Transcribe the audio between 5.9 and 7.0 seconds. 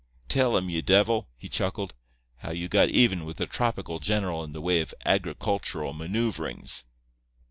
manœuvrings."